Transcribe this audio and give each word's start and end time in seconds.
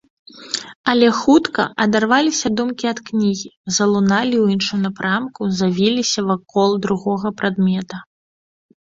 Але 0.91 1.07
хутка 1.21 1.61
адарваліся 1.83 2.47
думкі 2.59 2.85
ад 2.91 2.99
кнігі, 3.09 3.49
залуналі 3.77 4.35
ў 4.43 4.55
іншым 4.55 4.79
напрамку, 4.85 5.41
завіліся 5.59 6.19
вакол 6.31 6.69
другога 6.87 7.27
прадмета. 7.43 7.97